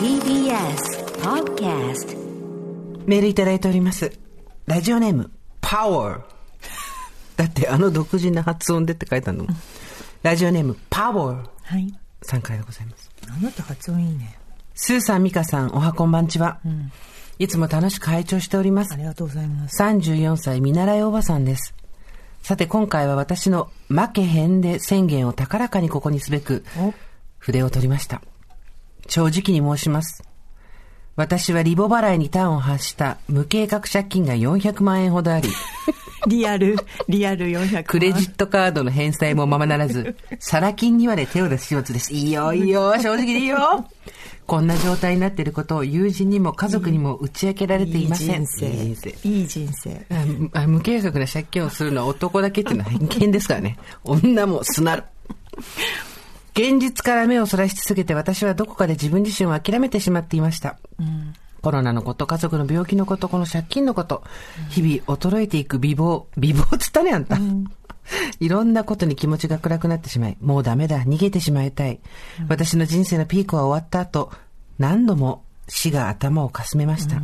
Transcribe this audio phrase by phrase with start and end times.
[0.00, 0.56] TBS
[1.22, 2.16] Podcast
[3.06, 4.10] メールいただいております。
[4.66, 5.30] ラジオネーム、
[5.60, 6.22] パワー。
[7.36, 9.46] だってあの独自な発音でって書いてあるの。
[10.24, 11.94] ラジオネーム、パワーはい。
[12.22, 13.08] さんからでございます。
[13.28, 14.36] あなた発音いいね。
[14.74, 16.58] スーさん、ミカさん、おはこんばんちは。
[17.38, 18.96] いつも楽しく拝聴しておりますあ。
[18.96, 19.80] りがとうございます。
[19.80, 21.72] 34歳見習いおばさんです。
[22.42, 26.92] さて今回は私の負けへんで宣言を高らかにここにすべくお
[27.38, 28.22] 筆を取りました。
[29.10, 30.22] 正直に申します。
[31.16, 35.48] 私はリボ払いに端を発した無計画借金が400万円ほどあり、
[36.28, 36.76] リアル、
[37.08, 37.84] リアル400万。
[37.84, 42.14] クレジットカードの返済もままならず、サラ金にまで手を出す始末です。
[42.14, 43.84] いいよ、いいよ、正直でいいよ。
[44.46, 48.42] こんな状態になっていることを友人にも家族にも打ち明けられていません。
[48.42, 49.28] いい人生。
[49.28, 50.06] いい人生
[50.66, 53.76] 無計画な借金をするのは男だけっていうのは偏見ですからね。
[54.04, 55.04] 女もすなる。
[56.54, 60.78] 現実から目をそらし続けて私はどこかで自分自身を諦めてしまっていました。
[61.60, 64.22] コロナのこと、家族の病気のこと、この借金のこと、
[64.70, 67.38] 日々衰えていく美貌、 美貌っつったね、あんた。
[68.40, 72.00] いろんなことに気持ちが暗くなってしまい、もうダメだ、逃げてしまいたい。
[72.48, 74.32] 私の人生のピークは終わった後、
[74.78, 77.20] 何度も死が頭をかすめました。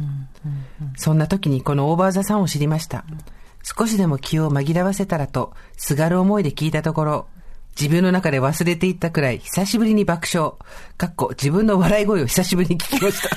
[0.97, 3.05] そんな時にこのオーバーザさんを知りました。
[3.63, 7.27] 少しでも気を紛らわせたらと、すがる思いで聞いたところ、
[7.79, 10.53] 自分の中で忘れていったくらい、久しぶりに爆笑。
[10.97, 13.29] かっこ、自分の笑い声を久しぶりに聞きました。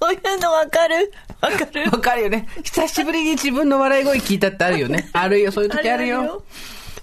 [0.00, 1.12] そういうのわかる？
[1.40, 1.90] わかる？
[1.90, 2.48] わかるよね。
[2.62, 5.08] 久しぶりに自分の笑い声聞いたってあるよね。
[5.12, 6.18] あるよ、そういう時あるよ。
[6.20, 6.42] あるあるよ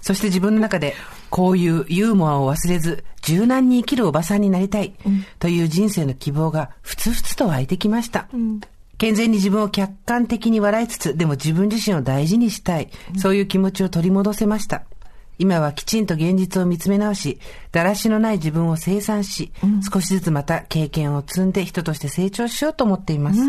[0.02, 0.94] そして自分の中で、
[1.30, 4.92] こういうユーモアを忘れず、柔軟に生きるおばさんになりたい、
[5.38, 8.28] という人生の希望が、ふつふつと湧いてきました。
[8.98, 14.82] 健全に自分を客観的に笑いつつ、でも自分自身を大事にしたい、そういう気持ちを取り戻せました。
[15.38, 17.38] 今はきちんと現実を見つめ直し、
[17.72, 19.52] だらしのない自分を清算し、
[19.92, 23.40] 少しずつまた経験を積んで人として成長しようと思っています。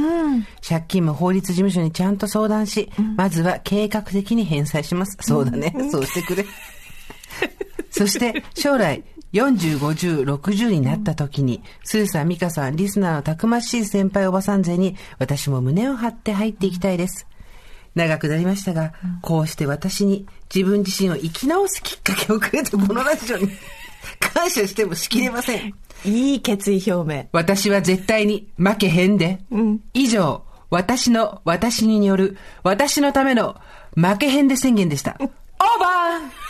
[0.67, 5.17] 借金も法律事務所にちゃんと相談し、まずは計画的に返済します。
[5.21, 5.73] そうだね。
[5.91, 6.45] そうしてくれ。
[7.91, 17.27] そして、将来、40、50、60になった時に、スーさん、ミカさん、リスナーのたくましい先輩おばさん勢に、私も胸を張って入っていきたいです。
[17.95, 23.49] 長くなりましたが、こうして私に自分自身を生き直すきっかけをくれたこのラジオに、
[24.19, 25.73] 感謝してもしきれません。
[26.03, 27.27] いい決意表明。
[27.31, 29.39] 私は絶対に負けへんで。
[29.93, 33.55] 以上、私の、私による、私のための
[33.95, 35.15] 負けへんで宣言でした。
[35.19, 36.44] オーバー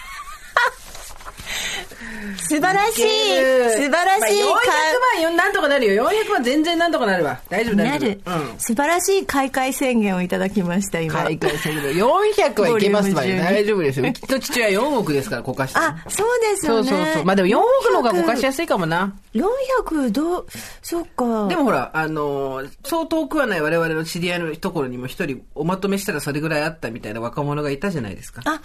[2.38, 6.06] 素晴らしい素晴らしいまあ、400万よ、なんとかなるよ。
[6.06, 7.40] 400万全然なんとかなるわ。
[7.50, 8.32] 大丈夫、大丈なる夫。
[8.32, 8.60] うん。
[8.60, 11.24] 素晴らしい開会宣言をいただきました、今。
[11.24, 11.92] 海外すぎる。
[11.94, 13.36] 400はいけますわよ。
[13.36, 14.10] ボリューム12大丈夫ですよ。
[14.10, 15.80] うちと父親4億ですから、 こかして。
[15.80, 16.90] あ、そうですそうよね。
[16.90, 17.26] そうそう。
[17.26, 19.14] まあでも4億の方がこかしやすいかもな。
[19.34, 20.46] 400どう、
[20.82, 21.48] そっか。
[21.48, 28.42] でもほら、あのーそう遠くはない我々の知り合いのところにも一人おまとめしたらそれぐらいあったみたいな若者がいたじゃないですか。
[28.46, 28.62] あ、あ、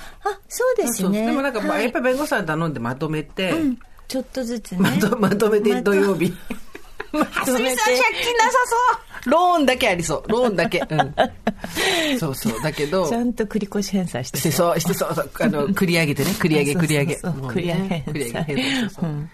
[0.48, 1.26] そうですそうね。
[1.26, 3.49] でもなんか、まあはいやっぱり弁護士さん頼んでまとめて、
[4.08, 4.78] ちょっとずつね。
[4.78, 6.32] まとまとめて土曜日。
[7.12, 10.30] まとめて借金なさそうローンだけありそう。
[10.30, 10.78] ローンだけ。
[10.78, 12.18] うん。
[12.18, 12.62] そうそう。
[12.62, 17.14] だけど、ちゃんと繰り越し返済してしてそう、してそう、そうあの、繰り上げてね、繰り上げ、繰り上げ。
[17.14, 19.28] 繰り上げね繰り上げ、返済うそう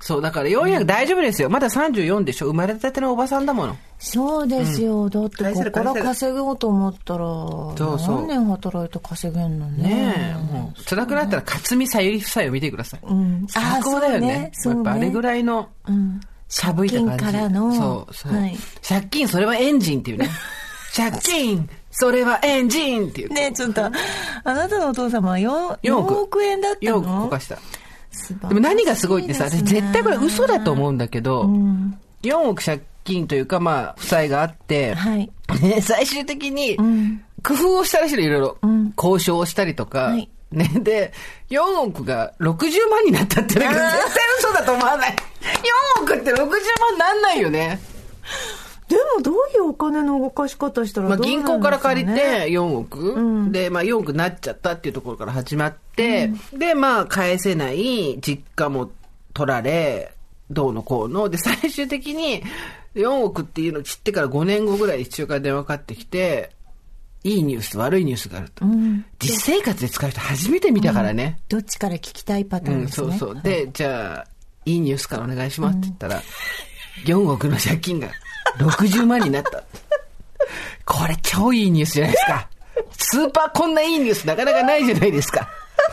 [0.00, 1.50] そう、だから400大丈夫ですよ。
[1.50, 2.46] まだ34でしょ。
[2.46, 3.76] 生まれたてのおばさんだもの。
[3.98, 5.10] そうですよ。
[5.10, 9.82] だって、ここから稼ごうと思ったら、そうそう何年働いて稼げんのね。
[9.88, 13.00] ねえ、もう、辛くなったら、勝見さゆり夫妻を見てください。
[13.02, 13.46] うん。
[13.48, 14.50] 最高だよね。
[14.54, 14.78] そうね。
[14.78, 15.22] やっぱあれぐい。
[15.22, 16.20] らいの、うん。
[16.48, 17.24] 寒いた感じ。
[17.24, 18.34] 借金からのそう、そう。
[18.34, 18.56] はい
[18.88, 20.30] 借金、それはエンジンっていうね。
[20.96, 23.32] 借金、それはエンジンっていう。
[23.32, 23.90] ねえちょっと、あ
[24.54, 27.58] なたのお父様は 4, 4億4億円だったよのくこかした。
[28.34, 35.30] でも何がすごいってさ、私絶対これ嘘だと思うんだけど、ん4億借金というか、まあ、負債があって、はい。
[35.62, 38.92] ね、最終的にん、工夫をしたらしいの、いろいろん。
[38.96, 41.12] 交渉をしたりとか、はいね、で、
[41.50, 45.16] 4億が60万になったって、なんか絶対嘘だと思わない。
[45.98, 46.48] 4億って60万
[46.98, 47.78] なんないよね。
[48.88, 53.52] でもどういうお金の動かし方したら銀行から借りて4億、ん。
[53.52, 58.90] で、まあ、4億になっちゃったっていうところから始まって、で、まあ、返せない実家も
[59.34, 60.12] 取られ、
[60.50, 62.42] どうのこうの、で、最終的に
[62.94, 66.50] 4億っていうのを知ってから5年後ぐらい父親から電話かかってきて、
[67.24, 68.64] いいニュースと悪いニュースがあると。
[68.64, 69.04] うん。
[69.18, 71.38] 実生活で使う人初めて見たからね。
[71.48, 73.18] どっちから聞きたいパタうん、ーンですね。
[73.18, 73.42] そうそう。
[73.42, 74.26] で、じゃあ、
[74.64, 76.22] いいニュースからお願いしますって言ったら、
[77.04, 78.08] 4億の借金が
[78.58, 79.62] 60万になった。
[80.84, 82.48] これ超いいニュースじゃないですか。
[82.96, 85.48] スーパーこんないいニュースなかなかないじゃないですか。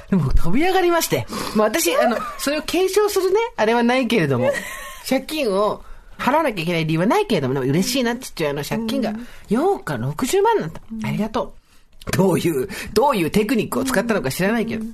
[0.10, 1.26] でも飛び上がりまして。
[1.56, 4.52] まあ私、あの、それを継承するね、あれはないけれども、
[5.08, 5.84] 借金を
[6.18, 9.14] 払わなきゃいけない理由はないけれども、でも嬉しいな、父親の借金が。
[9.50, 10.82] 8日60万なんだ。
[11.04, 11.56] ありがと
[12.08, 12.12] う。
[12.12, 14.86] どういう、どういうテクニックを使ったのか知らないけど。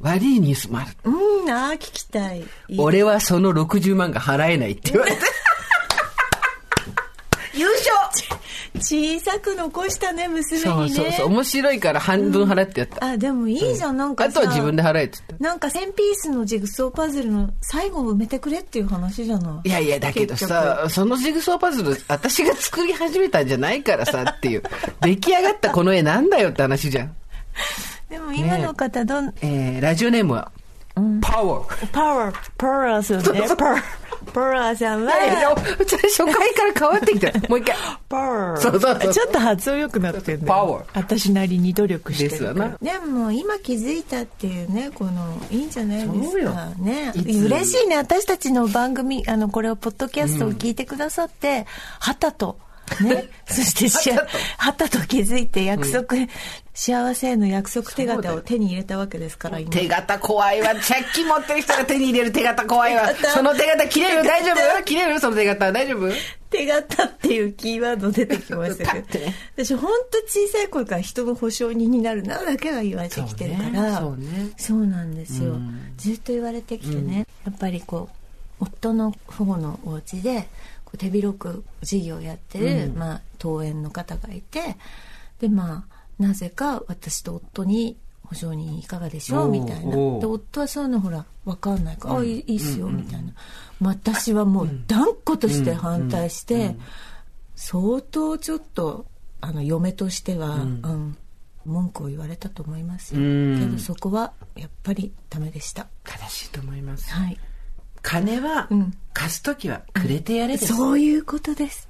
[0.00, 0.90] 悪いニュースもある。
[1.04, 2.44] うん、ああ、聞きたい
[2.76, 5.18] 俺はその60万が払えないって言われて。
[8.80, 10.96] 小さく残したね、娘そうにね。
[10.96, 11.26] そうそう。
[11.26, 13.04] 面白いから半分払ってやった。
[13.06, 14.30] あ、でもいいじゃん、なんかさ。
[14.30, 15.44] あとは自分で払えって言った。
[15.48, 19.68] なんか1000ピースのジグソーパズルの最後を埋めてくれっていう話じゃない？
[19.68, 24.62] いやいや、だけどさ、そのジグソーパズル、私が作り始めたんじゃないからさっていう。
[25.02, 27.14] 出来上がったこの絵なんだよって話じゃん。
[28.08, 30.52] でも今の方どん、えー、ラジオネームは、
[31.20, 31.86] パワー。
[31.92, 33.46] パワー、パワーさんね。
[33.56, 33.82] パワー、
[34.32, 37.38] パワーさんは、初回から変わってきた。
[37.50, 37.76] もう一回。
[38.08, 38.60] パワー。
[38.60, 40.46] そうそうそうちょっと発音良くなってるね。
[40.46, 42.78] パワー私なりに努力してるですわからな。
[42.80, 46.70] でも今気づいたっていうね、この、いいんじゃないですか。
[46.78, 47.12] ね。
[47.14, 47.98] 嬉しいね。
[47.98, 51.66] 私たちの番組、あの、これをポッドキャストを聞いてくださって、
[52.00, 52.56] はたと、
[53.04, 53.28] ね。
[53.46, 54.26] そしてしあ、
[54.58, 56.16] はたと気づいて約束、
[56.74, 59.70] 幸せへの約束手形を手に入れたわけですから、今。
[59.70, 60.68] 手形怖いわ。
[60.74, 63.08] 借金持ってる人が手に入れる手形怖いわ。
[63.34, 64.22] その手形切れる？
[64.24, 64.82] 大丈夫？
[64.84, 65.20] 切れる？
[65.20, 66.12] その手形大丈夫？
[66.50, 69.24] 手形っていうキーワード出てきましたパけど。
[69.56, 73.98] 私本当小さい頃から人の保証人になるなだけは言われてきてるから。
[73.98, 74.50] そうねそうね。
[74.56, 75.56] そうなんですよ、
[75.96, 78.08] ずっと言われてきてね、やっぱりこ
[78.60, 80.46] う夫の方のお家で
[80.96, 84.76] 手広く事業をやってる、まあ、登園の方がいて
[85.40, 89.90] でまあなぜか私と夫に保証人いかがでしょうみたいな。
[90.18, 93.32] で夫はそういうのほら分かんないから「あいいいいっすよ」みたいな。
[93.80, 96.76] 私はもう断固として反対して
[97.54, 99.06] 相当ちょっと
[99.40, 101.16] あの嫁としては、うん。
[101.66, 105.88] 文句を言われたと思いますけどそこはやっぱりダメでした。
[106.04, 107.10] 正しいと思います。
[107.10, 107.36] はい
[108.08, 110.74] 金はうん、貸すときはくれてやれです。
[110.74, 111.88] そういうことです。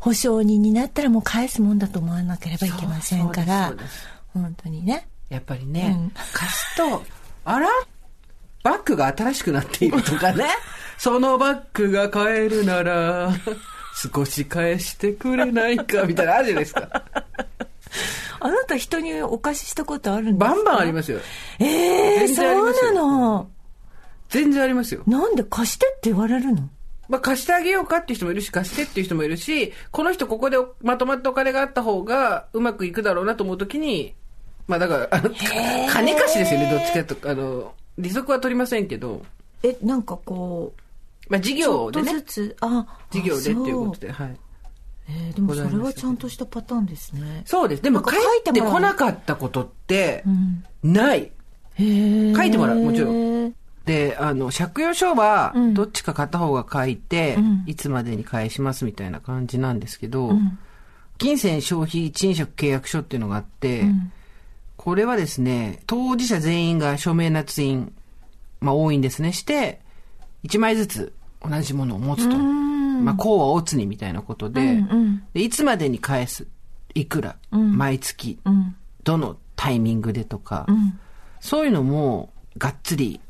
[0.00, 3.74] 保証人になったらもう返すもんだと思わなければいけませんから。
[4.32, 5.06] 本当にね。
[5.28, 6.12] やっぱりね、うん。
[6.32, 7.04] 貸すと、
[7.44, 7.68] あら？
[8.62, 10.46] バッグが新しくなっているとかね。
[10.96, 13.30] そのバッグが買えるなら、
[14.14, 16.88] 少し返してくれないか、みたいなのあるじゃないですか。
[18.40, 20.54] あなた人にお貸ししたことあるんですか？
[20.56, 21.18] バンバンありますよ。
[21.58, 23.50] ええ全然ありそうなの
[24.28, 25.02] 全然ありますよ。
[25.06, 26.68] なんで貸してって言われるの？
[27.08, 34.14] まあ、貸してあげようかっていう人もいるし、貸してっていう人もいるし、この人ここでまとまったお金があった方がうまくいくだろうなと思うときに、
[34.66, 37.30] まあだから、あの、金貸しですよね、どっちかと。
[37.30, 39.24] あの、利息は取りませんけど、
[39.62, 44.36] えなんかこうまあ事ちょ業でねっとず、つあ事業でっていうことでで、はい。
[45.10, 47.82] えーでもそれはちゃんとしたパターンですねそうです。
[47.82, 51.32] でも書いてこなかったことってうんない。
[51.78, 51.82] 書
[52.42, 53.54] いてもらうもちろん
[53.88, 57.64] で、あの、借用書はうん、どっちか片方が書いて、うん。
[57.66, 60.58] いつまでに返しますみたいな感じなんですけど、ん。
[61.16, 64.12] 金銭消費賃借契約書っていうのがあって、ん。
[64.76, 67.92] これはですね、当事者全員が署名捺印、
[68.60, 69.80] まあ多いんですね、して、
[70.44, 72.36] 1枚ずつ同じものを持つと。
[72.36, 76.46] まあ、こうはおつにみたいなことで、うんでいつまでに返す、
[76.92, 78.76] いくら、毎月、うん。
[79.02, 80.98] どのタイミングでとか、うん。
[81.40, 83.20] そういうのも、がっつり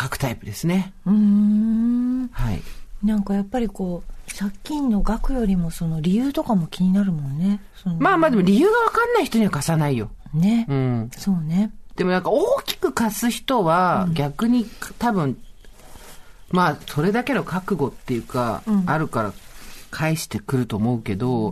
[0.00, 0.92] 書くタイプですね。
[1.06, 2.62] うーんはい。
[3.02, 7.60] なんかやっぱりこう借金の額よりもその理由とかも気になるもんね
[7.98, 10.10] まあまあでも理由がわかんない人には貸さないよ。
[10.32, 11.10] ね、うん。
[11.16, 14.66] そうねでもなんか大きく貸す人は逆に
[14.98, 15.38] 多分、
[16.50, 19.32] まあそれだけの覚悟っていうか、あるから
[19.92, 21.50] 返してくると思うけど、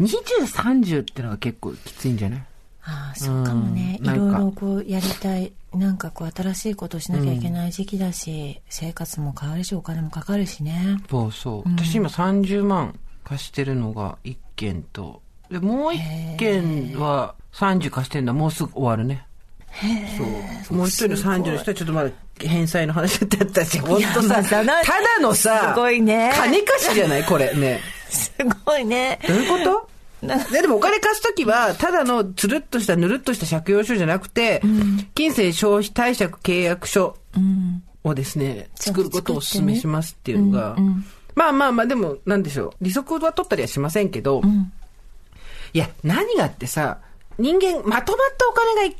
[0.00, 2.42] 20、30ってのは結構きついんじゃない？
[2.86, 10.98] ああそうかもね、うんいろいろこうやりたいなんかこう新しいことしなきゃいけない時期だし、生活も変わるしお金もかかるしね。
[11.10, 11.68] そうそう。
[11.76, 18.32] 私今30万貸してるのが1件と、で、もう1件は30貸してんだ。
[18.32, 19.26] もうすぐ終わるね。
[20.68, 20.76] そう。
[20.76, 24.82] もう一人の30の人はちょっとまだ返済の話だったし、本当さ、ただ
[25.20, 26.30] のさ、すごいね。
[26.36, 27.52] 金貸しじゃないこれ。
[27.54, 27.80] ね。
[28.10, 28.32] す
[28.64, 29.18] ごいね。
[29.26, 29.93] どういうこと？
[30.22, 34.62] で でもお金貸すときは、ただのつるっとしたぬるっとした借用書じゃなくて、
[35.14, 37.82] 金銭消費貸借契約書うん。
[38.04, 41.04] をですね、ちゃんと作ることをお勧めしますっていうのが、うんうん。
[41.34, 42.84] まあまあまあ、でも、なんでしょう。
[42.84, 44.42] 利息は取ったりはしませんけど、
[45.72, 46.98] いや、何がってさ、
[47.38, 48.96] 人間、まとまったお金がい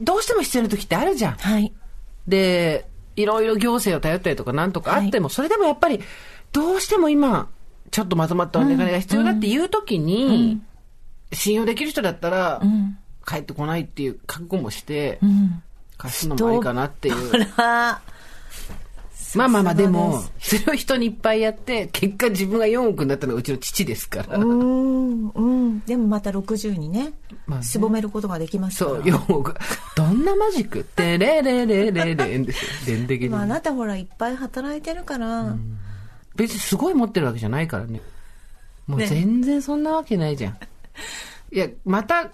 [0.00, 1.34] どうしても必要な時ってあるじゃん。
[1.34, 1.72] はい。
[2.26, 6.00] で、いろいろ行政を頼ったりとかなんとかあっても、それでもやっぱり、
[6.52, 7.48] どうしても今、
[7.96, 10.60] ちょっとまとまったお金が必要だっていう時に、
[11.32, 12.98] 信用できる人だったら、ん。
[13.26, 15.62] 帰ってこないっていう覚悟もして、うん。
[15.96, 17.32] 貸すのもありかなっていう。
[17.56, 24.36] まあまあまあ、でも、それを人にいっぱいやって、結果自分が4億になったのがうちの父ですから。
[24.36, 25.28] うん。
[25.30, 25.80] うん。
[25.86, 27.14] でもまた60にね,、
[27.46, 27.64] まあね。
[27.64, 28.96] しぼめることができますから。
[28.96, 29.54] そう、4億。
[29.96, 32.98] どんなマジックてれれれれれんですよ。
[32.98, 33.46] 電的にまあ、あ。
[33.46, 35.56] なたほらいっぱい働いてるから、
[36.36, 38.00] 別にすごい持ってるわけじゃないからね。
[38.86, 40.58] もうね全然そんなわけないじゃん。
[41.52, 42.30] いや、また、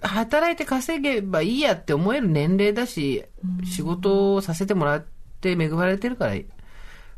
[0.00, 3.24] 働いて稼げばいいやって思える年齢だし、
[3.64, 5.04] 仕事をさせてもらっ
[5.40, 6.34] て恵まれてるから、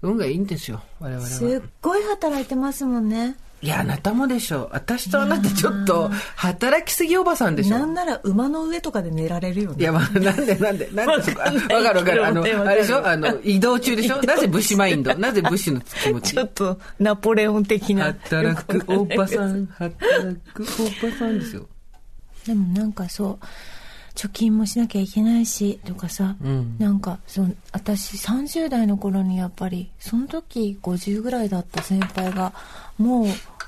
[0.03, 1.29] 運がいいんですよ、我々は。
[1.29, 4.69] すっごい働いてますもんねいや、あなたもでしょ。
[4.71, 7.79] 私とあなたちょっと、働きすぎおばさんでしょ。
[7.79, 9.77] なんなら馬の上とかで寝られるよね。
[9.81, 12.27] いや、まあ、なんで、なんで、なんでそこ、あわかるわかる。
[12.27, 13.07] あの、わかるあれでしょ？
[13.07, 14.21] あの、移動中でしょ？
[14.23, 15.15] なぜ武士マインド？
[15.15, 16.35] なぜ武士の気持ち？
[16.35, 18.05] ちょっとナポレオン的な。
[18.05, 19.97] 働くおばさん、働
[20.53, 21.67] くおばさんですよ。
[22.47, 23.47] でもなんかそう
[24.17, 26.77] 貯金もしなきゃいけないしとかさ、うん。
[26.79, 32.53] なんかそう私30代の頃にやっぱりその時50ぐらいだった先輩が
[32.99, 33.27] もう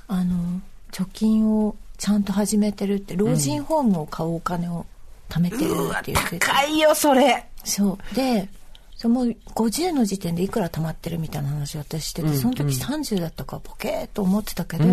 [0.08, 4.86] あの貯金をちゃんと始めてるって老人ホームを買うお金を
[5.28, 7.46] 貯めてるって言ってて、高いよ、それ。
[7.64, 8.14] そう。
[8.14, 8.48] で
[8.96, 14.84] そうもう50の時点でいくら貯まってるみたいな話を私してて、その時30だったからボケーっと思ってたけど、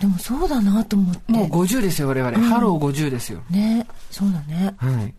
[0.00, 2.38] でもそうだなと思ってもう50ですよ、我々。
[2.38, 3.40] ハロー50ですよ。
[3.50, 5.14] ねそうだねはい。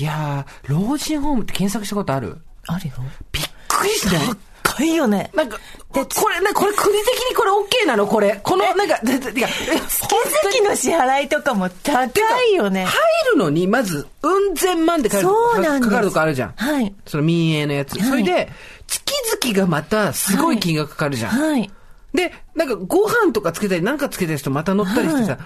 [0.00, 2.38] いやー、老人ホームって検索したことある？
[2.66, 2.94] あるよ
[3.32, 4.16] びっくりして。
[4.62, 5.58] 高いよねなんか、
[5.90, 7.50] これ、なこれ国的にこれ
[7.84, 8.06] OK なの？
[8.06, 8.40] これ。
[8.42, 12.94] この、なんか、ででいや、月々の支払いとかも高いよね入
[13.32, 16.52] るのに、まず、うん千万でかかるそうなんかかるとこあるじゃん。
[16.56, 17.98] はいその民営のやつ。
[17.98, 18.50] はいそれで、
[18.86, 21.30] 月々がまた、すごい金額かかるじゃん。
[21.30, 21.70] はい
[22.16, 25.38] で、なんか、ご飯とかつけたり、なんかつけたりしてまた乗ったりしてさ、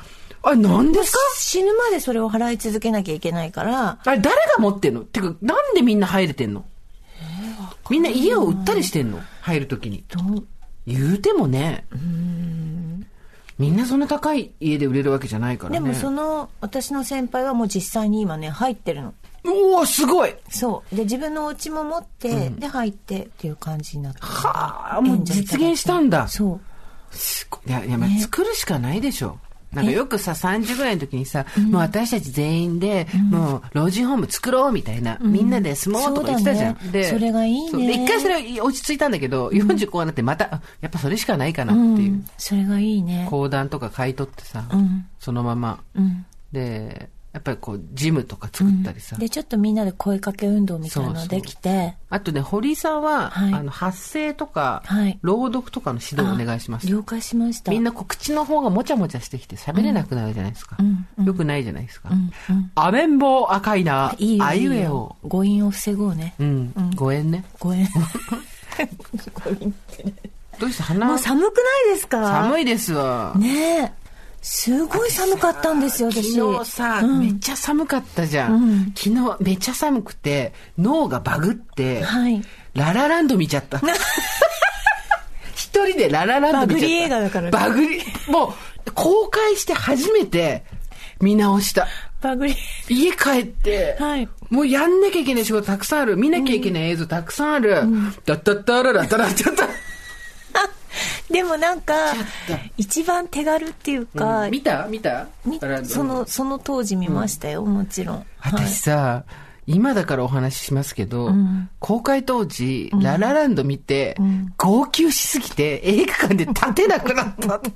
[0.42, 1.18] あれ、なんですか？
[1.36, 3.98] 死ぬまでそれを払い続けなきゃいけないから。
[4.02, 5.02] あれ、誰が持ってんの？
[5.02, 6.64] てか、なんでみんな入れてんの？
[7.90, 9.20] みんな家を売ったりしてんの？
[9.42, 10.04] 入るときに。
[10.86, 11.84] 言うてもね、
[13.58, 15.80] みんなそんな高い家で売れるわけじゃないからね。
[15.80, 19.12] でもその私の先輩はもう実際に今ね入ってるの
[19.44, 20.34] おおすごい。
[20.48, 20.96] そう。
[20.96, 26.28] で自分のお家も持って、で入ってっていう感じになってはあ、もう実現したんだ。
[26.28, 26.60] そう。
[27.16, 27.70] すごい。
[27.70, 29.38] いや、いや、まあ作るしかないでしょ。
[29.72, 36.90] なんかよくさ、30ぐらいの時にさ、もう私たち全員で、もう老人ホーム作ろうみたいな、みんなで住もうとか言ってたじゃん。
[36.90, 38.04] で、それがいいね。
[38.04, 42.24] 一回それ落ち着いたんだけど、40こうなってまた、あやっぱそれしかないかなっていう。
[42.36, 43.28] それがいいね。
[43.30, 45.08] 講談とか買い取ってさ、ん。
[45.20, 45.78] そのまま。
[45.94, 46.26] うん。
[46.50, 49.14] で、やっぱりこう、ジムとか作ったりさ。
[49.16, 51.94] でちょっとみんなで声かけ運動みたいなのできて。
[52.08, 53.54] あとね、堀井さんは、はい。
[53.54, 55.16] あの、発声とか、はい。
[55.22, 56.88] 朗読とかの指導をお願いします。
[56.88, 57.70] 了解しました。
[57.70, 60.76] みんなこう口の方がもちゃもちゃしてきて喋れなくなるじゃないですか。
[61.24, 62.08] よくないじゃないですか。
[62.74, 65.14] アメンボ赤いな、いいよあいうえを。
[65.22, 66.34] 誤飲を防ごうね。
[66.40, 67.44] うん、ご縁ね。
[67.60, 67.86] ご縁。
[70.58, 71.44] どうして鼻もう寒く
[71.86, 72.26] ないですか？
[72.26, 73.34] 寒いですわ。
[73.38, 73.92] ねえ
[74.42, 78.54] すごい寒かったんですよ私昨日さ、めっちゃ寒かったじゃん。
[78.54, 82.42] うん昨日めっちゃ寒くて、脳がバグって、はい
[82.74, 83.80] ララランド見ちゃった。
[85.54, 86.86] 一人でララランド見ちゃった。
[86.86, 88.54] バグリ映画だからねバグリ、も
[88.86, 90.64] う、公開して初めて
[91.20, 91.86] 見直した。
[92.22, 92.56] バグリ
[92.88, 96.16] 家帰って、はいもうやんなきゃいけない仕事たくさんある。
[96.16, 97.84] 見なきゃいけない映像たくさんある。
[98.26, 99.68] だったったららったらった。
[101.30, 101.94] でもなんか
[102.48, 104.86] た一番手軽っていうか、見た？
[104.88, 105.28] 見た？
[105.44, 108.16] みララランドそのその当時見ましたよ、もちろん。
[108.38, 108.52] はい。
[108.52, 109.24] 私さ、
[109.66, 111.68] 今だからお話ししますけど、ん。
[111.78, 114.16] 公開当時、ララランド見て、
[114.56, 117.60] 号泣しすぎて映画館で立てなくなった。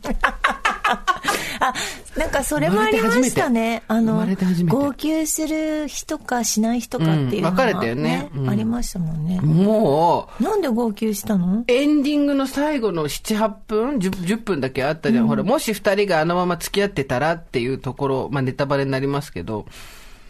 [1.61, 1.73] あ
[2.17, 3.83] なんかそれもありましたね。
[3.89, 4.27] あの
[4.67, 8.31] 号泣する人かしない人かっていうのうん分かれたよね。
[8.35, 8.51] うん。
[8.51, 11.65] ありましたもんね、もう、なんで号泣したの？
[11.69, 15.27] エンディングの最後の7、8分 10, 10分だけあったじゃん。
[15.27, 19.67] ほら、もし2人があのまま付き合ってたらっていうところ、まあネタバレになりますけど、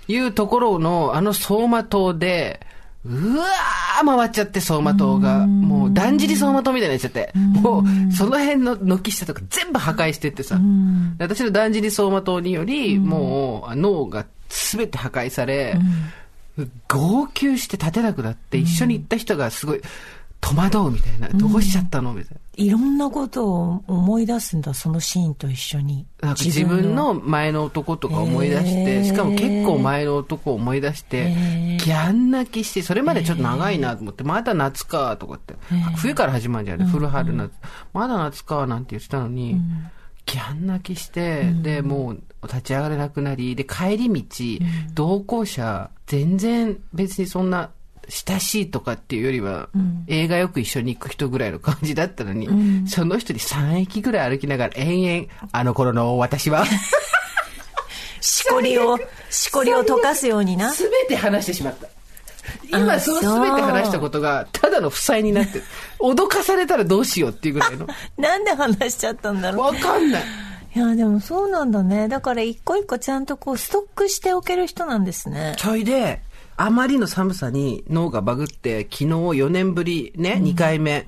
[0.08, 2.60] いうところのあの走馬灯で、
[3.06, 5.46] うわー回っちゃって走馬灯が。
[5.46, 7.32] もうだんじり走馬灯みたいになっちゃって。
[7.34, 10.58] もうその辺の軒下とか全部破壊してってさ。
[11.18, 15.76] 私のだんじり走馬灯により、もう脳が全て破壊され、
[16.88, 19.82] 号泣して立てなくなって、一緒に行った人がすごい
[20.44, 21.28] 戸惑うみたいな。
[21.28, 22.40] どうしちゃったのみたいな。
[22.56, 26.06] いろんなことを思い出すんだそのシーンと一緒に。
[26.20, 31.76] なんか自分の前の男とか思い出しへて、ーしかも結構前の男を思い出してへ、ー。
[31.78, 35.54] ギャン泣きして、それまでちょっと長いなと思って、まだ夏かとかって、
[35.96, 37.50] 冬から始まるじゃんね、古春夏。
[37.94, 39.56] まだ夏かなんて言ってたのに、
[40.26, 47.70] ギャン泣きして、で、もう立ち上がれなくなり、で、帰り道、同行者、全然別にそんな
[48.08, 49.68] 親しいとかっていうよりは、
[50.06, 56.64] 映画よく一緒に行く人ぐらいの感じだったのに、その人に3駅ぐらい歩きながら延々、あの頃の私は、
[58.20, 58.98] しこりを、
[59.30, 60.72] しこりを溶かすようにな。
[60.72, 61.88] すべて話してしまった。
[62.70, 65.64] 今そのすべて話したことが、ただの負債になってる。
[66.00, 67.86] 脅かされたらどうしようっていうぐらいの。
[68.18, 69.74] なんで話しちゃったんだろう。
[69.74, 70.22] わかんない。
[70.74, 72.08] いや、でもそうなんだね。
[72.08, 75.54] だから一個一個ちゃんとこうストックしておける人なんですね。
[75.56, 76.20] ちょいで、
[76.56, 81.04] あまりの寒さに脳がバグって、昨日4年ぶりね、2回目、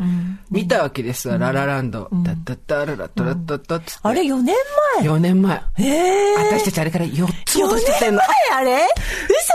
[0.51, 2.09] 見たわけですわ、ララランド。
[2.25, 3.99] タッタッタララッタラッタッタッ。
[4.03, 4.55] あれ4年
[5.01, 5.63] 前？4年前。
[5.79, 8.21] ええ私たちあれから4つ4落としてきてんの。
[8.21, 8.59] 年前？
[8.59, 8.87] あれ？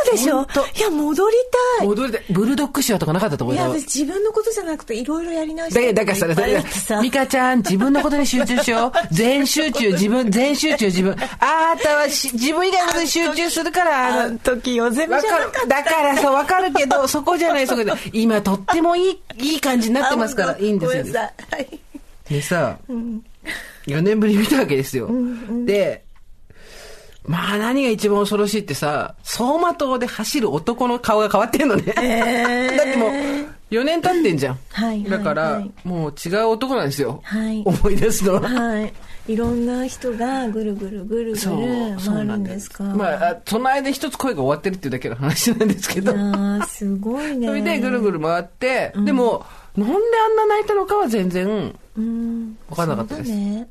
[0.05, 0.41] 嘘でしょ？
[0.77, 1.35] いや、戻り
[1.79, 1.87] たい。
[1.87, 8.91] 戻りで、ブルドッグショーとかなかったと思ういや、自分のことじゃなくていろいろやり直しだてだからさ、だいっぱいあから、ミカちゃん、自分のことに集中しよう。
[9.13, 11.15] 全集中、自分、全集中、自分。
[11.39, 15.80] あーたはし自分以外のことに集中するから、あの時よゼミわかるじゃなかっ。
[15.83, 17.91] だからそう、わかるけど、 そこじゃない、そこで。
[18.13, 21.11] 今、とってもいい、いい感じになってますから、いいんですよごめ。
[21.11, 21.55] んなさい。
[21.55, 21.79] はい
[22.31, 22.77] でさ、
[23.87, 25.09] 4年ぶりに見たわけですよ。
[25.65, 26.05] で、
[27.25, 31.83] まあ何が一番恐ろしいってさ、走馬灯で走る男の顔が変わってんのね。
[32.77, 33.11] だってもう、
[33.69, 34.59] 4年経ってんじゃん。
[34.71, 37.19] はいだから、もう違う男なんですよ。
[37.23, 38.41] はい思い出すのは。
[38.41, 38.93] はい。
[39.27, 42.83] いろんな人がぐるぐるぐるぐる回るなんですか。
[42.83, 46.11] まあ、あその間に一つ声が終わってるっていうだけの話なんですけど。
[46.11, 47.47] あーすごいね。
[47.47, 49.45] それでぐるぐる回って、でも、
[49.77, 52.57] なんであんな泣いたのかは全然、うん。
[52.69, 53.67] わかんなかったですそうだね。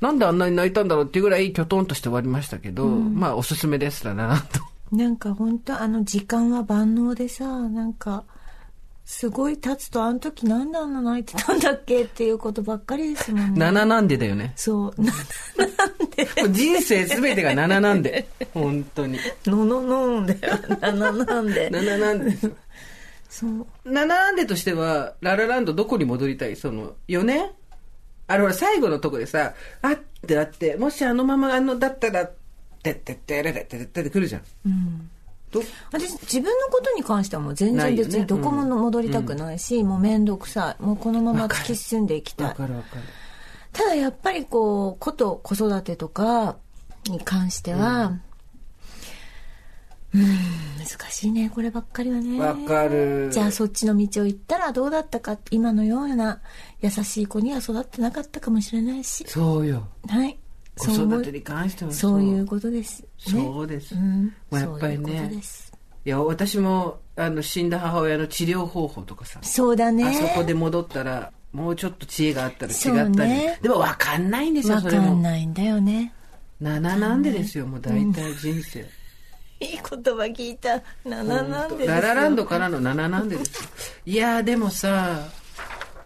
[0.00, 4.60] なんであんなに泣いたんだろうっていうぐらいきょとんとして終わりましたけど、まあおすすめですらなと。
[4.96, 8.24] なんか本当あの時間は万能でさ、なんか、
[9.04, 13.64] すごい経つとあの時なんであんな泣いてたんだっけっていうことばっかりですもんね。
[13.64, 14.52] 7なんでだよね。
[14.56, 15.02] そう。
[15.02, 18.28] な、なんで、人生すべてが7なんで。
[18.54, 19.18] 本当に。
[19.46, 20.40] のののんだよ。
[20.80, 21.68] な、な、なんで。
[21.70, 22.36] 7なんで。
[23.28, 23.66] そう。
[23.86, 26.54] 7なんでとしては、ララランドどこに戻りたい？
[26.54, 27.50] その、4年
[28.28, 32.30] あれほら最後のとこでさ、あってなって、もしあのままあの、だったら、
[32.82, 34.42] てってってれれってってってくるじゃん。
[34.66, 35.10] うん。
[35.52, 35.62] ど
[35.92, 40.82] 私自分のことに関してはもう全然別にどこも戻りたくないし、もう面倒くさい。
[40.82, 43.02] もうこのまま突き進んでいきたわいかるわかる。
[43.72, 46.56] ただやっぱりこうこと子育てとか
[47.08, 48.18] に関しては
[50.14, 50.22] うん
[50.78, 52.38] 難しいねこればっかりはね。
[52.40, 53.30] わかる。
[53.32, 56.40] じゃあそっちの道を行ったらどうだったか今のような
[56.80, 59.24] 優しい子には育ってなかったかもしれないし。
[59.28, 59.86] そうよ。
[60.08, 60.38] はい
[60.76, 62.22] 子育てに関してはそう。
[62.22, 63.94] いうことです、ね、そうです。
[63.94, 64.32] うん。
[64.50, 65.32] まあやっぱりね。
[66.04, 70.04] いや、私も、あの、死んだ母親の治療方法とかさ、そうだね。
[70.04, 73.30] あそこで戻ったら、もうちょっと知恵があったら違ったり。
[73.30, 73.58] ね。
[73.62, 75.08] でも分かんないんですよ、わそれも。
[75.08, 76.12] かんないんだよね。
[76.60, 78.80] 7なんでですよ、もう大体人生。
[79.60, 79.90] いい言葉
[80.22, 80.82] 聞いた。
[81.04, 83.70] 7なんでララランドからの7なんでですよ。
[84.06, 85.28] いやー、でもさ、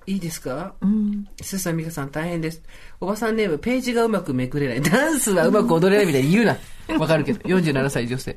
[0.06, 0.74] いいですか？
[0.80, 2.62] うんスーさん、ミカさん大変です。
[3.00, 4.80] おばさんネーム、ページがうまくめくれない。
[4.82, 6.56] ダンスはうまく踊れないみたいに言うな。
[6.98, 7.40] わかるけど。
[7.48, 8.36] 47歳女性。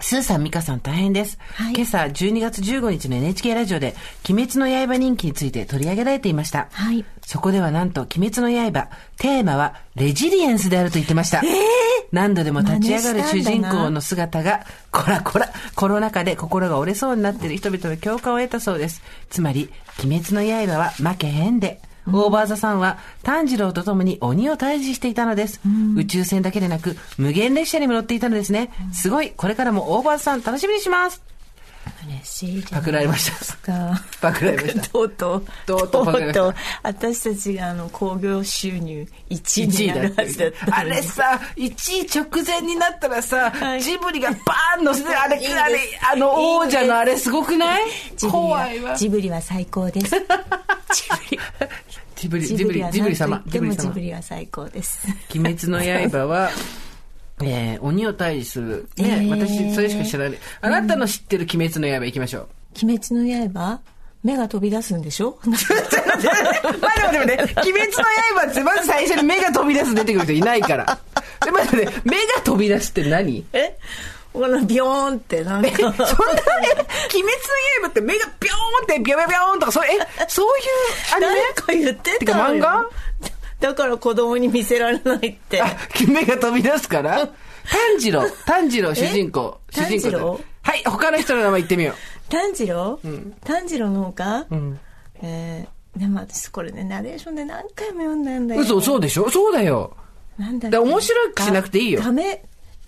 [0.00, 1.38] スーさん、ミカさん大変です。
[1.54, 3.94] はい今朝12月15日の NHK ラジオで、
[4.28, 6.68] 鬼滅の刃人気について取り上げられていました。
[6.72, 11.42] はいそこではなんと、鬼滅の刃、テーマは、レジリエンスであると言ってました。
[12.10, 19.00] 何度でも立ち上がる主人公の姿が、こらこら、コロナ禍で心が折れそうになっている人々の共感を得たそうです。
[19.28, 19.70] つまり、
[20.02, 21.80] 鬼滅の刃は負けへんで。
[22.12, 25.60] オーバーザさんは炭治郎と共に鬼を退治していたのです、
[25.96, 29.30] 宇宙船だけでなく無限列車にも乗っていたのですね、すごい。
[29.30, 31.22] これからもオーバーザさん楽しみにします。
[32.06, 33.30] 嬉しいパクられまし
[33.62, 33.98] た。
[34.20, 34.88] パクられました。
[34.88, 36.48] とうとうとうと。
[36.50, 43.82] う私たちがあの興行収入1位になるはずだったあれさ、1位直前になったらさ、はい。
[43.82, 45.78] ジブリがバーン乗せて、 あれ、あれ、
[46.12, 47.82] あの王者のあれすごくない？
[48.30, 48.90] 怖いわ。
[48.90, 50.16] はジブリは最高です。
[50.16, 51.38] ジブリ
[52.20, 53.42] ジブリ、ジブリ、ジブリ様は。
[53.46, 55.78] 何と言ってもジジブリは最高です鬼滅の
[56.10, 56.50] 刃は、
[57.42, 58.88] えー、鬼を退治する。
[58.98, 60.38] ね、えー私、それしか知らない。
[60.60, 62.48] あなたの知ってる鬼滅の刃行きましょう。
[62.84, 63.80] 鬼滅の刃？
[64.22, 65.38] 目が飛び出すんでしょ？
[65.46, 68.02] 待って待って待って、鬼滅の
[68.38, 70.98] 刃ってまず最初に目が飛び出す出てくる人いないから。
[71.42, 73.46] で、待って待って、目が飛び出すって何？
[73.54, 73.78] え？
[74.32, 75.70] このビヨーンってなんか。
[75.70, 81.32] そんな、え、鬼滅の刃って目がビョーンってビョビョビョーンとか、そう、え、そういうアニメ？
[81.32, 82.64] 誰か言ってたのよ。
[82.64, 82.90] 漫画？
[83.60, 85.60] だから子供に見せられないって。
[85.60, 85.76] あ、
[86.08, 87.28] 目が飛び出すから？
[87.70, 89.58] 炭治郎、炭治郎主人公。
[89.70, 91.94] 主人公はい、他の人の名前言ってみよ
[92.28, 92.98] 炭治郎、
[93.44, 94.46] 炭治郎のほか、う。
[94.50, 94.80] うん。
[95.22, 99.28] えー、でも私これねナレーションで何回も読んだんだよ嘘、そうでしょ？
[99.30, 99.94] そうだよ。
[100.38, 102.00] なんだ面白くしなくていいよ。
[102.00, 102.10] が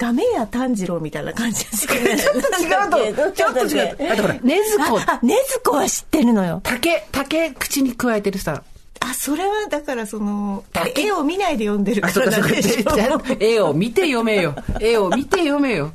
[0.02, 2.18] 亀亀屋炭治郎みたいな感じです ね。
[2.18, 4.12] ちょっと違うと、ちょっと違う。
[4.12, 5.00] あとほら、ねずこ。
[5.06, 6.60] あ、ねずこは知ってるのよ。
[6.64, 8.64] 竹、竹口に加えてるさ。
[9.00, 10.64] あ、それはだからその、
[10.96, 14.54] 絵を見ないで読んでるからなんでしょ絵を見て読めよ。
[14.80, 15.92] 絵を見て読めよ。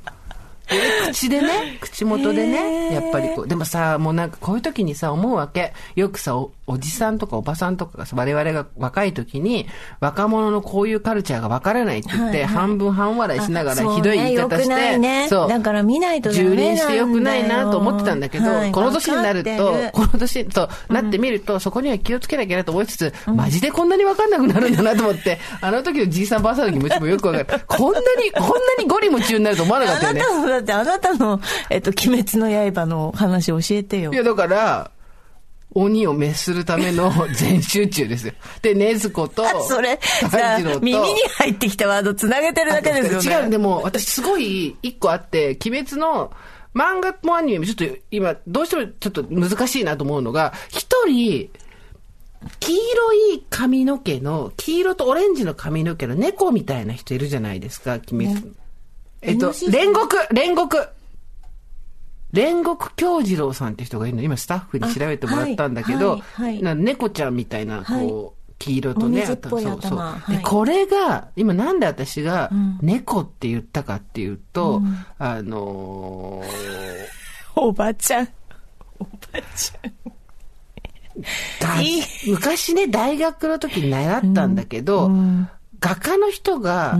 [1.11, 5.73] 口でね、 口元でね、やっぱりこう、でもさ、もうなんかこういう時にさ、思うわけ。
[5.95, 9.67] よくさ、おおじさんとかおばさんとかがさ、我々が若い時に、
[10.01, 15.49] 若者のこういうカルチャーがわからないって言って、はいはい、半分半笑いしながらひどい言い方して、ね、そう。
[15.49, 27.63] だから見ないと充電してよくないなと思ってたんだけど、はい、この年になると、この年となってみると、うん、そこには気をつけなきゃなと思いつつ、うん、マジでこんなにわかんなくなるんだなと思って、あの時のじいさんばあさんの気持ちもよくわかる。
[27.65, 30.21] こんなに、こんなにゴリ夢中になると思わなかったよね。
[30.57, 31.39] だってあなたの、
[31.69, 34.13] えっと、鬼滅の刃の話教えてよ。
[34.13, 34.91] いや、だから、
[35.73, 38.33] 鬼を滅するための 全集中ですよ。
[38.61, 39.99] で、ねずこと、それ、
[40.31, 41.05] さ耳に
[41.37, 43.45] 入ってきたワードつなげてるだけですよね。
[43.45, 46.31] 違う、でも私すごい一個あって、鬼滅の
[46.73, 51.49] 漫画もアニメもちょっと今、どうしてもちょっと難しいなと思うのが、一人、
[52.59, 58.47] 黄色い髪の毛の、黄色とオレンジの髪の毛の猫みたいな人いるじゃないですか、鬼滅。
[58.47, 58.51] ね、
[59.21, 60.89] えっと、煉獄煉獄。
[62.33, 64.23] 煉獄京次郎さんって人がいるの。
[64.23, 69.39] 今スタッフに調べてもらったんだけど、はいはい、猫ちゃんみたいなこう、黄色とね、そう
[69.81, 69.97] そう。
[69.97, 72.51] はい、で、これが、今なんで私が
[72.81, 78.29] 猫って言ったかっていうと、うん、あのー、おばちゃん。
[78.99, 79.09] おば
[79.55, 79.91] ちゃん。
[82.27, 85.49] 昔ね、大学の時に習ったんだけど、うん、
[85.79, 86.97] 画家の人が、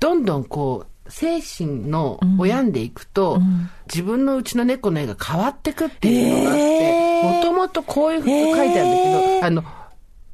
[0.00, 9.64] どんどんこう、精神の病んでいくと、うん、自分のうちの猫の絵が変わってくっていうのがあって、もともとこういうふうに書いてあるんだけど、あの、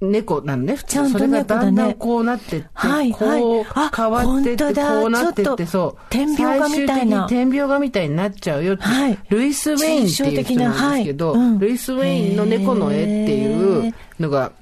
[0.02, 1.08] 猫なのね、普通。
[1.10, 3.64] それがだんだんこうなってって、はい、こう
[3.96, 6.02] 変わってって、こうなってって、そう。
[6.10, 7.28] 天病画みたいな。
[7.28, 8.82] 天病画みたいになっちゃうよって。
[8.82, 14.52] はい、ルイス・ウェインっていう人なんですけど、はいうん、ルイス・ウェインの猫の絵っていうのが、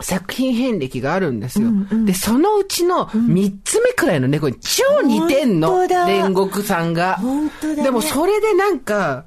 [0.00, 1.68] 作品遍歴があるんですよ。
[1.68, 5.84] うんうん、で、そのうちの3つ目くらいの猫に超似てんの。
[5.84, 7.18] 煉獄さんが。
[7.62, 9.24] ね、でもそれでなんか、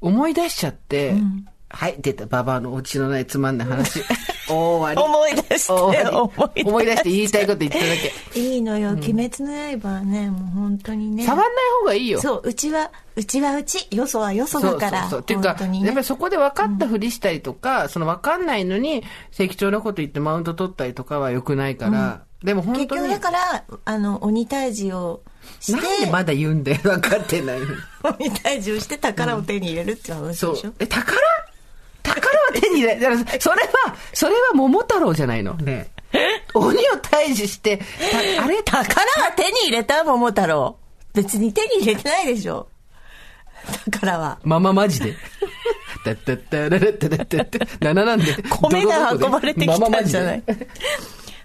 [0.00, 4.02] 思い出しちゃって、うん、はい、出た、ババアのオチのないつまんない話。
[4.52, 7.84] 思い出して、思い思い出して言いたいこと言っただ
[8.32, 8.40] け。
[8.40, 11.24] いいのよ、鬼滅の刃はね、もう本当にね。
[11.24, 11.48] 触んない
[11.80, 12.20] 方がいいよ。
[12.20, 15.02] そう、うちは、うちはうち、よそはよそだから。
[15.02, 15.20] そうそうそう。
[15.20, 19.02] っていうか、ね、やっぱりそこで分かったふりしたりとか、うん、その分かんないのに、
[19.36, 22.86] 適当なこと言ってマウント取ったりとかは良くないから、うん、でも本当に。
[22.88, 25.22] 結局だから、あの、鬼退治を
[25.60, 25.80] して。
[25.80, 27.60] なんでまだ言うんだよ、分かってない。
[27.60, 30.74] 鬼退治をして宝を手に入れるって話でしょ、うん、そう。
[30.78, 31.16] え、宝
[32.86, 35.54] だからそれは、それは桃太郎じゃないの。
[35.54, 35.90] ね
[36.54, 37.80] 鬼を退治して、
[38.42, 38.62] あれ？
[38.64, 38.84] 宝
[39.22, 40.76] は手に入れた桃太郎。
[41.14, 42.68] 別に手に入れてないでしょ。
[43.90, 44.38] 宝は。
[44.42, 45.14] マママジで。
[46.04, 47.58] たったったららったらったった。
[47.58, 48.34] 7なんで。
[48.50, 50.42] 米が運ばれてきたんじゃない。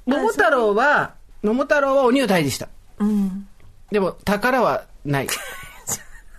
[0.05, 2.67] 桃太郎は、桃太郎は鬼を退治した。
[2.99, 3.47] うん。
[3.91, 5.27] でも、宝はない。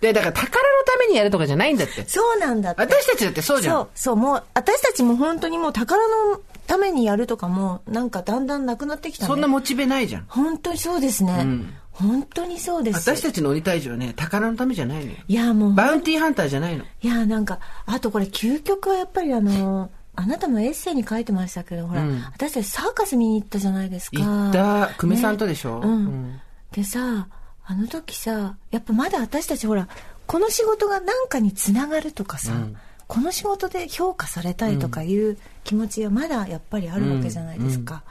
[0.01, 2.05] で、だから宝のためにやるとかじゃないんだって。
[2.09, 2.83] そうなんだって。
[2.83, 3.75] 私たちだってそうじゃん。
[3.75, 9.29] そう、そう、もう、私たちも本当にもう宝のためにやるとかも、なんかだんだんなくなってきたね。
[9.29, 10.25] そんなモチベないじゃん。
[10.29, 11.33] 本当にそうですね。
[11.41, 13.11] うん、本当にそうです。
[13.11, 15.17] 私たちの鬼退治はね、宝のためじゃないのよ。
[15.27, 15.75] いや、もう。
[15.75, 16.85] バウンティーハンターじゃないの。
[17.03, 24.21] いや、なんか、あとこれ究極はやっぱりあの、あなたもエッセイに書いてましたけど、ほら、うん、私たちサーカス見に行ったじゃないですか。
[24.21, 24.95] 行った。
[24.99, 26.41] 久米さんとでしょ、ね、うん、うん。
[26.73, 27.29] でさ、
[27.71, 29.89] あの時さ、やっぱまだ私たちほら、
[30.27, 32.77] この仕事が何かにつながるとかさ、うん、
[33.07, 38.05] この仕事で評価されたいとかいう気持ちがまだやっぱりあるわけじゃないですか。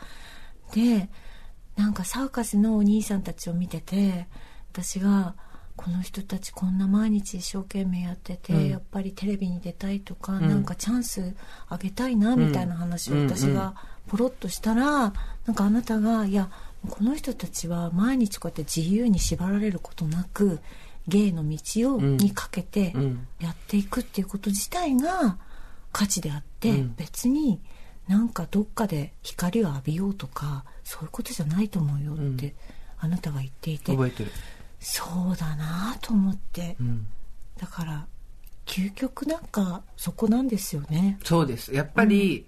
[0.76, 0.84] うん。
[0.84, 1.10] うん、で、
[1.76, 4.28] なんかサーカスのお兄さんたちを見てて、
[4.74, 5.34] 私が、
[5.76, 11.34] この人たちこんな毎日一生懸命やってて、うん、やっぱりテレビに出たいとか、うん、なんかチャンス
[11.68, 13.74] あげたいなみたいな話を私が
[14.08, 15.14] ポロッとしたら、
[15.46, 16.50] なんかあなたが「いや
[16.90, 20.60] この人たちは毎日こうやって自由に縛られることなく
[21.08, 22.94] 芸の道を、にかけて
[23.40, 25.38] やっていくっていうこと自体が
[25.92, 27.60] 価値であって、うん、別に
[28.08, 32.56] なんかどっかで光を浴びようとかそういうことじゃないと思うよって、
[33.00, 33.96] あなたが言っていて。
[34.80, 37.08] そうだなと思って、うん、
[37.60, 38.06] だから
[38.68, 41.18] 究極なんかそこなんですよね。
[41.24, 41.74] そうです。
[41.74, 42.46] やっぱり、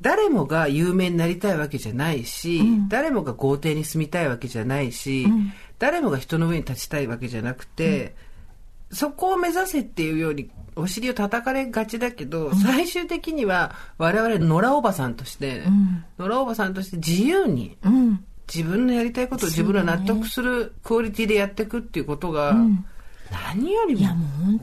[0.00, 8.14] 誰もが有名になりたいわけじゃないし、うん、誰もが豪邸に住みたいわけじゃないし、うん、誰もが人の上に立ちたいわけじゃなくて、
[8.90, 15.64] うん、そこを目指せっていうようにお尻を叩かれがちだけど、最終的には我々野良おばさんとして、
[16.18, 17.76] 野良おばさんとして自由に
[18.54, 22.54] 自分のやりたいことを自分の納得するクオリティでやっていくっていうことが、
[23.52, 24.06] 何よりも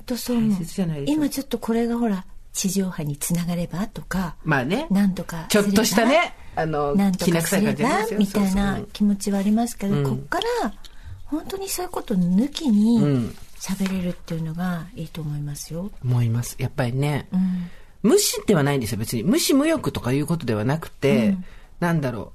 [0.06, 1.24] 大切じゃないでしょうか。
[1.26, 4.88] 今ちょっとこれがほら地上波につながればとかまあね。
[4.90, 10.04] なんとかちょっとしたねあのなんとかすればみたいな気持ちはありますけど、うん。
[10.04, 10.74] こっから
[11.26, 13.36] 本当にそういうこと抜きにうん。
[13.66, 15.90] 喋れるっていうのがいいと思いますよ。
[16.04, 16.56] 思います。
[16.60, 17.70] やっぱりね、うん。
[18.04, 19.24] 無視ではないんですよ別に。
[19.24, 21.36] 無視無欲とかいうことではなくて、
[21.80, 22.34] なんだろ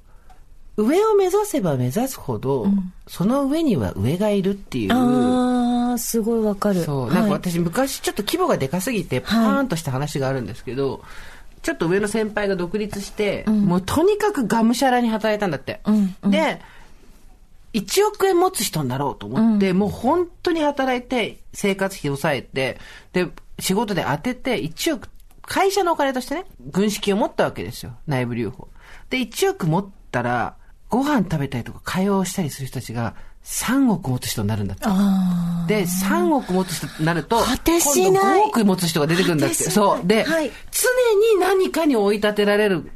[0.77, 2.67] 上を目指せば目指すほど、
[3.07, 6.83] その上には上がいるっていうああすごいわかる。
[6.83, 11.03] そう、なんかはい私昔ちょっと規模がでかすぎて、パーンとした話があるんですけど、
[11.61, 15.81] ちょっと上の先輩が独立して、もうとにかくがむしゃらに働いたんだって。
[15.85, 16.61] うんうんで、
[17.73, 22.77] 1億円持つ人になろうと思って、もう本当に働いて、生活費抑えて、
[23.13, 23.29] で、
[23.59, 25.07] 仕事で当てて、1億、
[25.43, 27.93] 会社のお金としてね、軍資金を持ったわけですよ。
[28.07, 28.67] 内部留保。
[29.09, 30.55] で、1億持ったら、
[30.91, 34.83] ご飯食べたりとか会話をしたりする人たちが、3億持つ人になるんだって。
[34.85, 39.55] あで、3億持つ人になると、果てしない今度5億持つ人が出てくるんだって。
[39.55, 40.05] そう。
[40.05, 42.91] で、はい常に何かに追い立てられる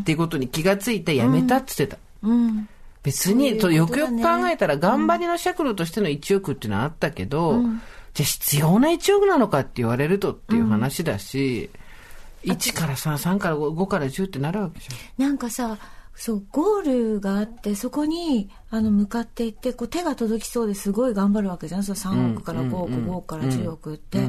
[0.00, 1.98] っていうことに気がついてやめたって言ってた。
[2.22, 2.68] うん
[3.04, 7.62] 別に、そそううよくよく考えたら、頑張りの尺度としての1億っていうのはあったけど、
[8.12, 11.70] じゃあ必要な1億なのかって言われるとっていう話だし、
[12.44, 15.28] 1から3、3から5、5から10ってなるわけじゃん。
[15.28, 15.78] なんかさ
[16.20, 21.84] そうゴールがあってそこにあの向かっていってこう手が届きそうですごい頑張るわけじゃん。
[21.84, 24.28] そう3億から5億、うん5億から10億って、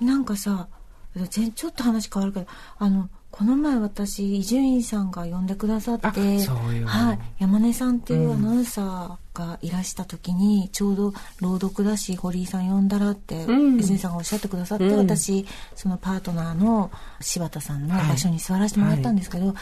[0.00, 0.68] なんかさ
[1.14, 2.46] 全ちょっと話変わるけど
[2.78, 13.78] あのこの前私伊集院さんが呼んでくださってはい、山根さんっていうアナウンサーがいらした時に、ちょうど朗読だし堀井さん呼んだらってうん。
[13.78, 14.98] 伊集院さんがおっしゃってくださって、うん。
[15.00, 15.44] 私
[15.74, 19.54] そのパートナーの柴田さんの場所に座らせてもらったんですけど、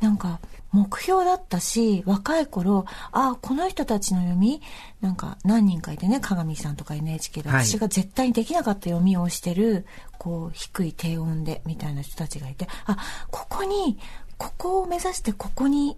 [0.00, 0.40] なんか
[0.72, 4.60] 目標だったし若い頃あこの人たちの読み
[5.00, 9.86] なんか何人かいてね鏡さんとか NHK ではい私が絶対にできなかった読みをしてる
[10.18, 12.98] こう低い低音でみたいな人たちがいてあ
[13.30, 13.98] ここに
[14.36, 15.96] ここを目指してここに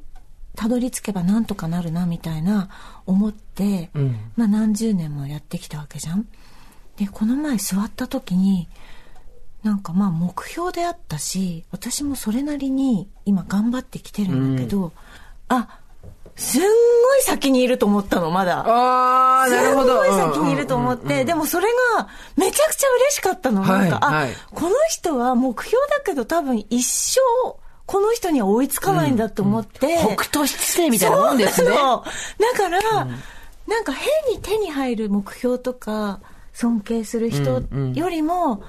[0.55, 2.69] たどり着けばなんとかなるなみたいな
[3.07, 6.27] 思って、うんまあ何十年もやってきたわけじゃん。
[6.97, 8.69] でこの前座った時に
[9.63, 14.93] なんかまあ目標であったし私もそれなりに今頑張ってきてるんだけど、
[15.49, 15.81] あ
[16.37, 16.67] すんご
[17.17, 18.61] い先にいると思ったのまだ。
[18.65, 20.05] あー、なるほど。
[20.05, 21.67] すごい先にいると思って、でもそれ
[21.97, 23.63] がめちゃくちゃ嬉しかったの。
[23.63, 27.21] なんか、はいはいあ、この人は目標だけど多分一生
[27.87, 29.99] この人には追いつかないんだと思って。
[29.99, 31.71] 北斗七星みたいなもんですね。
[31.71, 32.05] だか
[32.69, 32.81] ら、
[33.67, 36.21] なんか変に手に入る目標とか
[36.53, 37.63] 尊敬する人
[37.95, 38.63] よりも、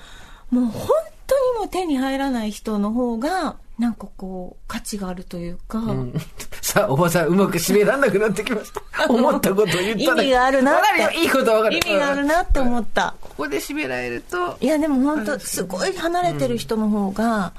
[0.52, 0.90] もう本
[1.28, 5.82] 当にもう手に入らない人の方がなんかこう価値があるというか、
[6.62, 8.82] さあ、おばさん、うまく締めらんなくなってきました。
[9.08, 11.78] 思ったことを言っただけ意味があるなっていいことわかる。
[11.78, 13.16] 意味があるなって思った。
[13.22, 17.54] ここで締められると、いやでも本当すごい離れてる人の方が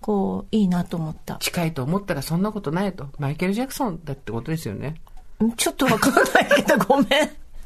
[0.00, 1.36] こういいなと思った。
[1.36, 3.06] 近いと思ったらそんなことないと。
[3.20, 4.96] マイケル・ジャクソンだってことですよね。
[5.56, 6.24] ちょっとわかんない
[6.56, 7.06] けどごめん。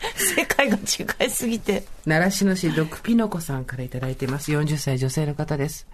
[0.37, 1.85] 世界が違いすぎて。
[2.05, 4.53] 習志野市毒ピノコさんからいただいています。
[4.53, 5.87] 40歳女性の方です。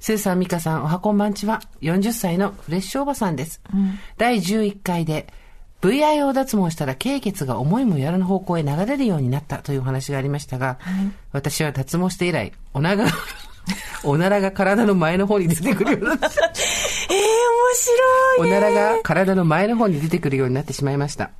[0.00, 1.62] スーさん、ミカさん、おはこんばんちは。
[1.80, 3.60] 40歳のフレッシュおばさんです。
[4.18, 5.32] 第11回で、
[5.80, 10.78] VIO 脱毛したら経血が思いもやらぬ方向へ流れるようになったというお話がありましたが、
[11.32, 13.06] 私は脱毛して以来、おなが、
[14.04, 16.26] おならが体の前の方に出てくるようになった。
[16.26, 17.28] えー、面
[17.74, 18.50] 白いおね。
[18.50, 21.30] ならが体の前の方に出てくるようになってしまいました。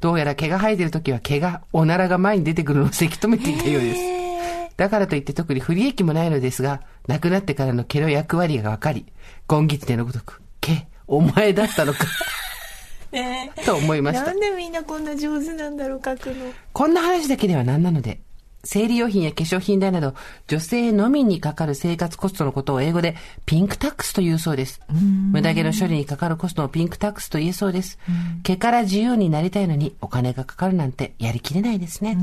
[0.00, 4.18] どうやら毛が生えてる時は毛が、おならが前に出てくるのをせき止めていたようです。
[4.76, 9.06] だからといって特に不利益もないのですが、亡くなってからの毛の役割が分かり、
[9.48, 12.04] ゴンギツネのごとく、毛、お前だったのか、
[13.10, 14.34] ねと思いましたな。
[14.34, 16.52] んでみんなこんな上手なんだろう書くの。
[16.72, 18.20] こんな話だけでは何なので、
[18.64, 20.14] 生理用品や化粧品代など、
[20.46, 23.14] 女性のみにかかる生活コストのことを英語で
[23.46, 24.80] ピンクタックスと言うそうです。
[25.32, 27.98] 無駄毛の処理にかかるコストをピンクタックスと言えそうです。
[28.42, 32.18] 毛から自由になりたいのにお金がかかるなんてやりきれないですね。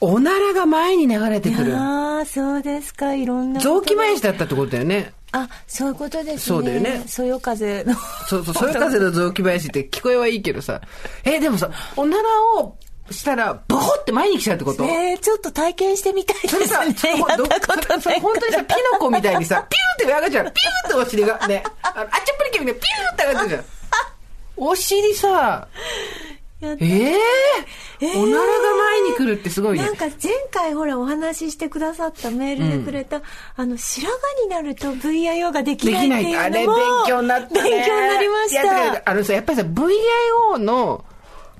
[0.00, 1.76] おならが前に流れてくる。
[1.76, 3.14] ああ、そうですか。
[3.14, 3.60] いろんな。
[3.60, 5.12] 雑木林だったってことだよね。
[5.32, 6.38] あ、そういうことですね。
[6.38, 7.94] そうだよねそよ風の。
[8.26, 10.80] そうそう、そよ風の雑木林って聞こえはいいけどさ。
[11.24, 12.22] え、でもさ、おなら
[12.58, 12.76] を
[13.10, 14.82] したら、ボコって前に来ちゃうってこと？
[14.84, 16.66] ねえちょって体験してみたいですね。
[16.66, 20.44] それさ、やったことない本当にさ、ピノコみたいにさ、 ピューって上がっちゃう。
[20.44, 21.62] ピューってお尻が、ね。
[21.82, 23.64] あのあっちゃっぷりけみたいにピューって上がってるじゃん。
[24.56, 25.68] お尻さ、
[26.62, 27.16] ええ
[28.16, 29.96] おならが前に来るってすごいねなん。
[29.96, 33.22] か前回ほらお話ししてくださったメールでくれた、
[33.56, 36.30] あの白髪になると VIO ができできない。
[36.30, 37.62] ないっていうのもあれ勉強になったね。
[37.62, 41.02] 勉強になりましいやあのさ、やっぱりさ、VIO の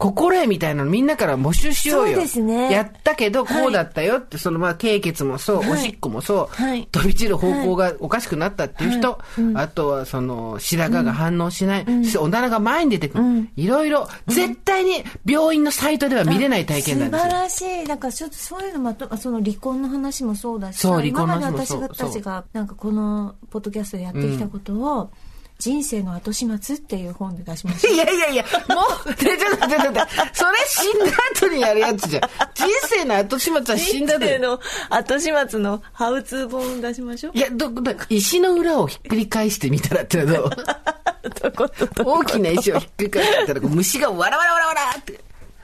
[0.00, 2.14] 心得みたいなのみんなから募集しようよ。
[2.14, 2.72] そうですね。
[2.72, 5.70] やったけど、こうだったよって、そのまあ、経血もそう、はい。
[5.72, 6.88] おしっこもそう、はい。
[6.90, 9.20] 飛び散る方向がおかしくなったっていう人、
[9.54, 13.48] あとはその、白髪が反応しない、そしておならが前に出てくる。
[13.56, 17.30] いろいろ、絶対に病院のサイトでは見れない体験なんですよ。
[17.30, 17.86] 素晴らしい。
[17.86, 25.10] だからちょっとそういうのまとその離婚の話もそうだしそう離婚の今まで話もそう私たちがなんかこのポッドキャストでやってきたことを、
[25.61, 27.88] 人生の後始末っていう本で出しました。
[27.92, 30.01] いやいやいや、もう、ちょっと待って
[30.33, 32.23] それ死んだ後にやるやつじゃん。
[32.55, 34.38] 人生の後始末は死んだで。
[34.38, 37.33] の後始末のハウツー本出しましょう。
[37.35, 42.05] いや、ど、ど、石の裏をひっくり返してみたらってのはどう？
[42.05, 45.20] 大きな石をひっくり返したら、虫がわらわらわらわらって。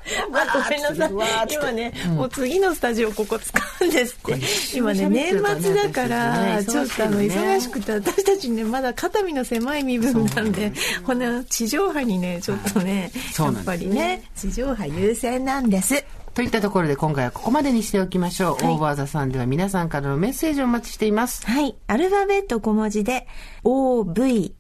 [0.33, 1.55] あごめんなさい。
[1.55, 4.15] 今ね、もう次のスタジオここ使うんです。
[4.15, 10.73] って今ね年末だからちょっとあの忙しくて私たちねまだ肩身の狭い身分なんで
[11.05, 13.11] この地上波にねちょっとね。
[13.39, 16.05] やっぱりね地上波優先なんです
[16.37, 18.63] といったところで今回はここまでにしておきましょう。
[18.63, 21.47] はいオーバーザさんでは皆さんからのメッセージをお待ちしています。
[21.47, 21.75] はい。
[21.87, 23.27] アルファベット小文字で、
[23.65, 24.53] OVER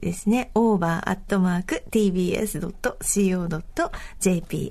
[0.00, 0.52] ですね。
[0.54, 1.82] over.tbs.co.jp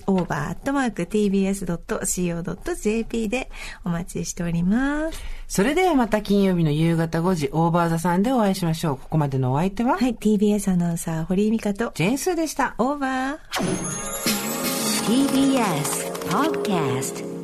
[0.07, 1.29] over.tbs.co.jp
[3.27, 3.51] で
[3.83, 5.19] お待ちしております。
[5.49, 8.97] それではまた金曜日の夕方5時、オーバーザさんでお会いしましょう。
[8.97, 10.15] ここまでのお相手は、はい。
[10.15, 12.75] TBS アナウンサー、堀井美香と、ジェーンスーでした。
[12.77, 14.76] オーバー。
[15.07, 17.36] TBS Podcast